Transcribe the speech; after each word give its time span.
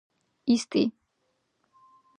ისტი 0.55 0.83